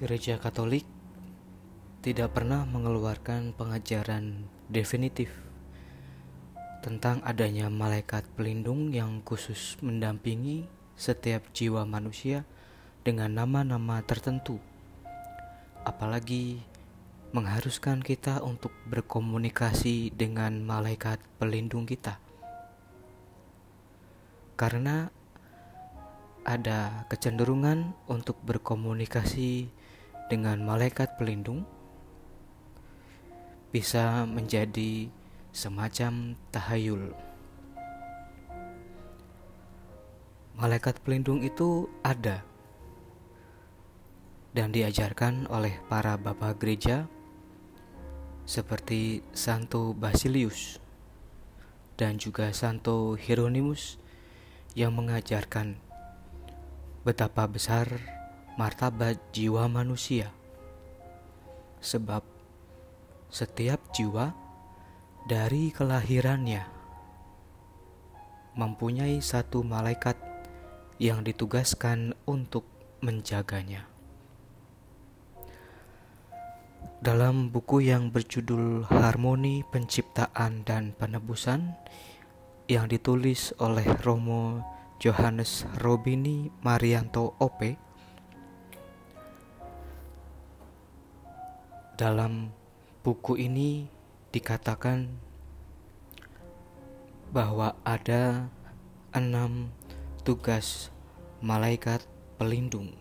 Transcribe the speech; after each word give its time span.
Gereja 0.00 0.40
Katolik 0.40 0.88
tidak 2.00 2.32
pernah 2.32 2.64
mengeluarkan 2.64 3.52
pengajaran 3.52 4.48
definitif 4.72 5.28
tentang 6.80 7.20
adanya 7.20 7.68
malaikat 7.68 8.24
pelindung 8.32 8.96
yang 8.96 9.20
khusus 9.20 9.76
mendampingi 9.84 10.64
setiap 10.96 11.44
jiwa 11.52 11.84
manusia 11.84 12.48
dengan 13.04 13.28
nama-nama 13.36 14.00
tertentu. 14.00 14.56
Apalagi 15.84 16.64
mengharuskan 17.36 18.00
kita 18.00 18.40
untuk 18.40 18.72
berkomunikasi 18.88 20.16
dengan 20.16 20.64
malaikat 20.64 21.20
pelindung 21.36 21.84
kita. 21.84 22.16
Karena 24.56 25.12
ada 26.48 27.04
kecenderungan 27.12 27.92
untuk 28.08 28.40
berkomunikasi 28.48 29.76
dengan 30.30 30.62
malaikat 30.62 31.18
pelindung 31.18 31.66
bisa 33.74 34.22
menjadi 34.30 35.10
semacam 35.50 36.38
tahayul. 36.54 37.10
Malaikat 40.54 41.02
pelindung 41.02 41.42
itu 41.42 41.90
ada 42.06 42.46
dan 44.54 44.70
diajarkan 44.70 45.50
oleh 45.50 45.74
para 45.90 46.14
bapak 46.14 46.62
gereja 46.62 47.10
seperti 48.46 49.22
Santo 49.34 49.94
Basilius 49.94 50.78
dan 51.98 52.22
juga 52.22 52.54
Santo 52.54 53.18
Hieronymus 53.18 53.98
yang 54.78 54.94
mengajarkan 54.94 55.78
betapa 57.02 57.46
besar 57.50 58.19
martabat 58.60 59.16
jiwa 59.32 59.72
manusia. 59.72 60.28
Sebab 61.80 62.20
setiap 63.32 63.80
jiwa 63.96 64.36
dari 65.24 65.72
kelahirannya 65.72 66.68
mempunyai 68.60 69.24
satu 69.24 69.64
malaikat 69.64 70.20
yang 71.00 71.24
ditugaskan 71.24 72.12
untuk 72.28 72.68
menjaganya. 73.00 73.88
Dalam 77.00 77.48
buku 77.48 77.80
yang 77.80 78.12
berjudul 78.12 78.84
Harmoni 78.92 79.64
Penciptaan 79.72 80.68
dan 80.68 80.92
Penebusan 80.92 81.72
yang 82.68 82.92
ditulis 82.92 83.56
oleh 83.56 83.88
Romo 84.04 84.60
Johannes 85.00 85.64
Robini 85.80 86.52
Marianto 86.60 87.40
OP 87.40 87.88
Dalam 92.00 92.48
buku 93.04 93.36
ini 93.36 93.84
dikatakan 94.32 95.04
bahwa 97.28 97.76
ada 97.84 98.48
enam 99.12 99.68
tugas 100.24 100.88
malaikat 101.44 102.00
pelindung 102.40 102.96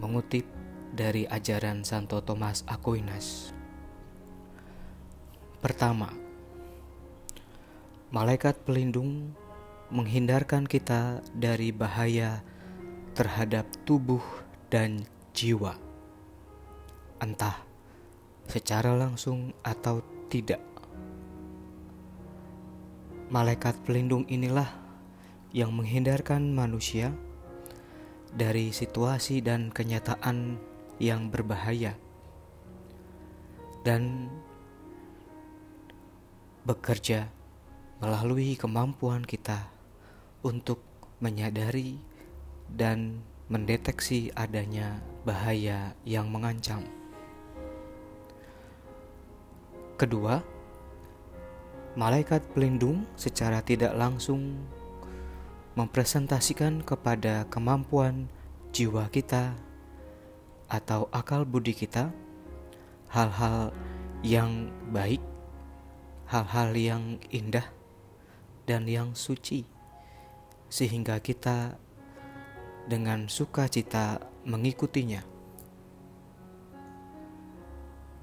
mengutip 0.00 0.48
dari 0.96 1.28
ajaran 1.28 1.84
Santo 1.84 2.24
Thomas 2.24 2.64
Aquinas. 2.64 3.52
Pertama, 5.60 6.16
malaikat 8.08 8.56
pelindung 8.64 9.36
menghindarkan 9.92 10.64
kita 10.64 11.20
dari 11.36 11.76
bahaya 11.76 12.40
terhadap 13.12 13.68
tubuh 13.84 14.24
dan 14.72 15.04
jiwa 15.36 15.89
entah 17.20 17.62
secara 18.50 18.96
langsung 18.98 19.54
atau 19.62 20.02
tidak. 20.26 20.58
Malaikat 23.30 23.78
pelindung 23.86 24.26
inilah 24.26 24.66
yang 25.54 25.70
menghindarkan 25.70 26.50
manusia 26.50 27.14
dari 28.34 28.74
situasi 28.74 29.38
dan 29.38 29.70
kenyataan 29.70 30.58
yang 30.98 31.30
berbahaya 31.30 31.94
dan 33.86 34.28
bekerja 36.66 37.32
melalui 37.98 38.54
kemampuan 38.54 39.24
kita 39.24 39.72
untuk 40.44 40.82
menyadari 41.20 42.00
dan 42.70 43.24
mendeteksi 43.50 44.30
adanya 44.38 45.02
bahaya 45.26 45.96
yang 46.06 46.30
mengancam. 46.30 46.99
Kedua, 50.00 50.40
malaikat 51.92 52.40
pelindung 52.56 53.04
secara 53.20 53.60
tidak 53.60 53.92
langsung 53.92 54.56
mempresentasikan 55.76 56.80
kepada 56.80 57.44
kemampuan 57.52 58.24
jiwa 58.72 59.12
kita 59.12 59.52
atau 60.72 61.04
akal 61.12 61.44
budi 61.44 61.76
kita 61.76 62.08
hal-hal 63.12 63.76
yang 64.24 64.72
baik, 64.88 65.20
hal-hal 66.32 66.72
yang 66.72 67.20
indah, 67.28 67.68
dan 68.64 68.88
yang 68.88 69.12
suci, 69.12 69.68
sehingga 70.72 71.20
kita 71.20 71.76
dengan 72.88 73.28
sukacita 73.28 74.16
mengikutinya. 74.48 75.29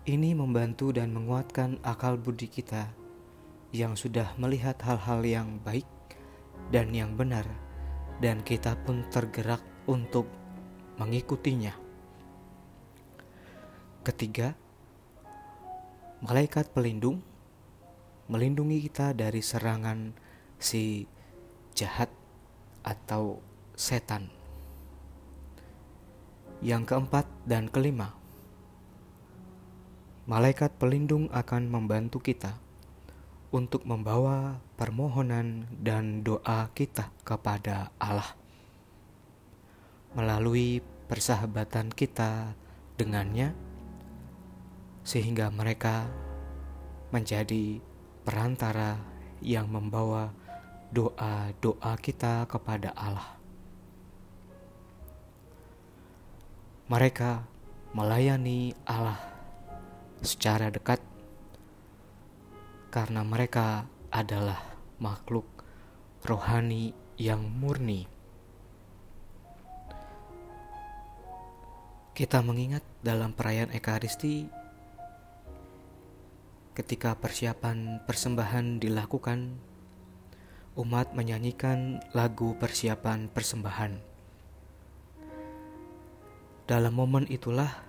Ini 0.08 0.40
membantu 0.40 0.96
dan 0.96 1.12
menguatkan 1.12 1.84
akal 1.84 2.16
budi 2.16 2.48
kita 2.48 2.96
yang 3.76 4.00
sudah 4.00 4.40
melihat 4.40 4.80
hal-hal 4.80 5.20
yang 5.28 5.60
baik 5.68 5.84
dan 6.72 6.96
yang 6.96 7.20
benar, 7.20 7.44
dan 8.24 8.40
kita 8.40 8.80
pun 8.88 9.04
tergerak 9.12 9.60
untuk 9.84 10.32
mengikutinya. 10.96 11.76
Ketiga, 14.08 14.56
malaikat 16.24 16.72
pelindung 16.72 17.20
melindungi 18.32 18.88
kita 18.88 19.12
dari 19.12 19.44
serangan 19.44 20.16
si 20.56 21.04
jahat 21.76 22.08
atau 22.80 23.44
setan. 23.76 24.32
Yang 26.64 26.96
keempat 26.96 27.28
dan 27.44 27.68
kelima, 27.68 28.16
malaikat 30.28 30.76
pelindung 30.76 31.32
akan 31.32 31.72
membantu 31.72 32.20
kita 32.20 32.60
untuk 33.48 33.88
membawa 33.88 34.60
permohonan 34.76 35.72
dan 35.80 36.20
doa 36.20 36.68
kita 36.76 37.16
kepada 37.24 37.96
Allah 37.96 38.36
melalui 40.12 40.84
persahabatan 41.08 41.94
kita 41.94 42.52
dengannya, 43.00 43.56
sehingga 45.08 45.48
mereka 45.48 46.12
menjadi 47.14 47.80
perantara 48.28 49.00
yang 49.40 49.72
membawa 49.72 50.36
doa-doa 50.92 51.94
kita 52.02 52.50
kepada 52.50 52.92
Allah. 52.98 53.38
Mereka 56.88 57.44
melayani 57.92 58.72
Allah 58.88 59.27
secara 60.22 60.74
dekat 60.74 61.02
karena 62.90 63.22
mereka 63.22 63.86
adalah 64.10 64.58
makhluk 64.98 65.46
rohani 66.26 66.94
yang 67.18 67.46
murni. 67.46 68.10
Kita 72.18 72.42
mengingat 72.42 72.82
dalam 73.06 73.34
perayaan 73.38 73.70
Ekaristi 73.70 74.50
ketika 76.74 77.14
persiapan 77.18 78.02
persembahan 78.06 78.82
dilakukan 78.82 79.58
umat 80.78 81.14
menyanyikan 81.18 82.02
lagu 82.14 82.54
persiapan 82.58 83.30
persembahan. 83.34 83.98
Dalam 86.70 86.94
momen 86.94 87.26
itulah 87.34 87.82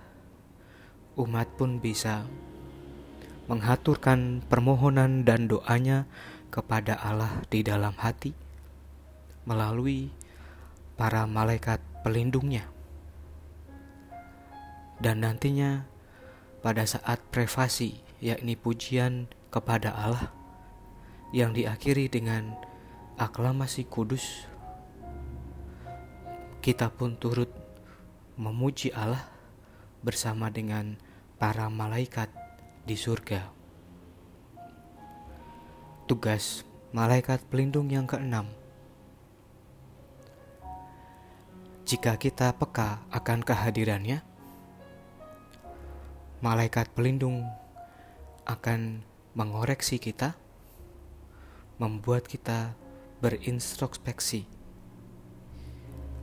umat 1.17 1.49
pun 1.57 1.81
bisa 1.81 2.27
menghaturkan 3.49 4.45
permohonan 4.45 5.25
dan 5.25 5.49
doanya 5.49 6.05
kepada 6.53 6.97
Allah 7.01 7.41
di 7.49 7.65
dalam 7.65 7.97
hati 7.97 8.33
melalui 9.49 10.13
para 10.93 11.25
malaikat 11.25 11.81
pelindungnya. 12.05 12.69
Dan 14.99 15.23
nantinya 15.25 15.87
pada 16.59 16.83
saat 16.83 17.23
privasi 17.31 18.03
yakni 18.19 18.59
pujian 18.59 19.31
kepada 19.49 19.95
Allah 19.95 20.29
yang 21.31 21.55
diakhiri 21.55 22.11
dengan 22.11 22.53
aklamasi 23.15 23.87
kudus 23.87 24.49
kita 26.59 26.91
pun 26.91 27.15
turut 27.15 27.47
memuji 28.35 28.91
Allah 28.91 29.23
bersama 29.99 30.47
dengan 30.47 30.95
para 31.35 31.67
malaikat 31.67 32.31
di 32.87 32.95
surga. 32.95 33.51
Tugas 36.07 36.63
malaikat 36.89 37.45
pelindung 37.51 37.91
yang 37.93 38.09
keenam. 38.09 38.49
Jika 41.85 42.17
kita 42.21 42.53
peka 42.53 43.01
akan 43.09 43.41
kehadirannya, 43.41 44.21
malaikat 46.39 46.89
pelindung 46.93 47.49
akan 48.45 49.05
mengoreksi 49.37 50.01
kita, 50.01 50.33
membuat 51.77 52.25
kita 52.25 52.73
berintrospeksi 53.19 54.47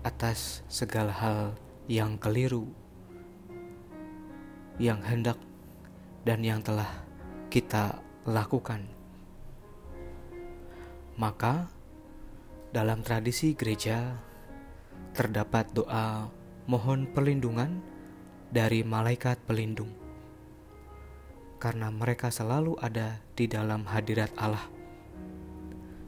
atas 0.07 0.63
segala 0.71 1.11
hal 1.11 1.59
yang 1.91 2.15
keliru, 2.17 2.71
yang 4.77 5.01
hendak 5.05 5.41
dan 6.27 6.45
yang 6.45 6.61
telah 6.61 6.89
kita 7.49 8.01
lakukan. 8.29 8.85
Maka, 11.17 11.73
dalam 12.75 13.01
tradisi 13.01 13.57
gereja 13.57 14.21
terdapat 15.17 15.73
doa 15.73 16.29
mohon 16.69 17.09
perlindungan 17.09 17.81
dari 18.53 18.85
malaikat 18.85 19.41
pelindung 19.49 19.89
karena 21.57 21.89
mereka 21.89 22.29
selalu 22.29 22.77
ada 22.79 23.17
di 23.33 23.49
dalam 23.49 23.89
hadirat 23.89 24.31
Allah. 24.37 24.65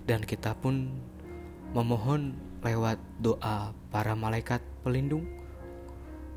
Dan 0.04 0.24
kita 0.24 0.56
pun 0.56 0.92
memohon 1.72 2.36
lewat 2.64 3.00
doa 3.20 3.72
para 3.92 4.12
malaikat 4.16 4.60
pelindung 4.84 5.24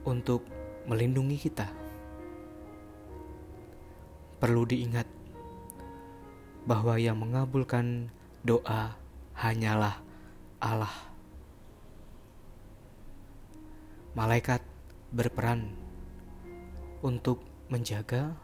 untuk 0.03 0.43
melindungi 0.87 1.39
kita. 1.39 1.67
Perlu 4.41 4.65
diingat 4.65 5.05
bahwa 6.65 6.97
yang 6.97 7.21
mengabulkan 7.21 8.09
doa 8.41 8.97
hanyalah 9.37 10.01
Allah. 10.57 10.95
Malaikat 14.17 14.65
berperan 15.13 15.71
untuk 17.05 17.45
menjaga 17.69 18.35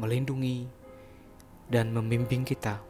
melindungi, 0.00 0.68
dan 1.72 1.92
membimbing 1.92 2.44
kita. 2.44 2.80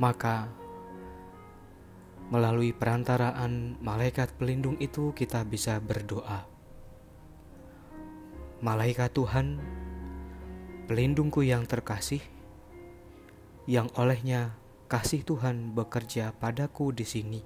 Maka, 0.00 0.50
melalui 2.32 2.74
perantaraan 2.74 3.78
malaikat 3.78 4.34
pelindung 4.34 4.74
itu, 4.82 5.14
kita 5.14 5.46
bisa 5.46 5.78
berdoa. 5.78 6.51
Malaikat 8.62 9.10
Tuhan, 9.10 9.58
pelindungku 10.86 11.42
yang 11.42 11.66
terkasih, 11.66 12.22
yang 13.66 13.90
olehnya 13.98 14.54
kasih 14.86 15.26
Tuhan 15.26 15.74
bekerja 15.74 16.30
padaku 16.38 16.94
di 16.94 17.02
sini, 17.02 17.42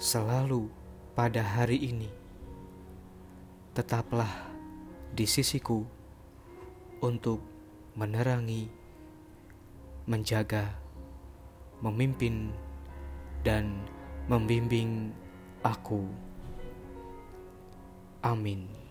selalu 0.00 0.72
pada 1.12 1.44
hari 1.44 1.92
ini. 1.92 2.08
Tetaplah 3.76 4.48
di 5.12 5.28
sisiku 5.28 5.84
untuk 7.04 7.44
menerangi, 7.92 8.64
menjaga, 10.08 10.72
memimpin, 11.84 12.48
dan 13.44 13.76
membimbing 14.24 15.12
aku. 15.60 16.08
Amin. 18.24 18.87